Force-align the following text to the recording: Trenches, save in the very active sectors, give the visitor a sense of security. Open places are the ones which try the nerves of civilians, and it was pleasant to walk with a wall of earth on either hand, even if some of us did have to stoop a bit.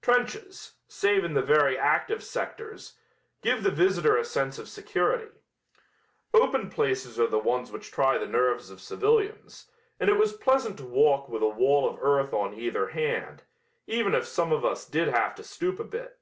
Trenches, 0.00 0.76
save 0.88 1.24
in 1.24 1.34
the 1.34 1.42
very 1.42 1.76
active 1.76 2.24
sectors, 2.24 2.96
give 3.42 3.62
the 3.62 3.70
visitor 3.70 4.16
a 4.16 4.24
sense 4.24 4.58
of 4.58 4.66
security. 4.66 5.30
Open 6.32 6.70
places 6.70 7.20
are 7.20 7.26
the 7.26 7.38
ones 7.38 7.70
which 7.70 7.90
try 7.92 8.16
the 8.16 8.24
nerves 8.26 8.70
of 8.70 8.80
civilians, 8.80 9.70
and 10.00 10.08
it 10.08 10.16
was 10.16 10.32
pleasant 10.32 10.78
to 10.78 10.86
walk 10.86 11.28
with 11.28 11.42
a 11.42 11.48
wall 11.48 11.86
of 11.86 11.98
earth 12.02 12.32
on 12.32 12.54
either 12.54 12.88
hand, 12.88 13.42
even 13.86 14.14
if 14.14 14.24
some 14.26 14.52
of 14.52 14.64
us 14.64 14.86
did 14.86 15.08
have 15.08 15.34
to 15.34 15.44
stoop 15.44 15.78
a 15.78 15.84
bit. 15.84 16.18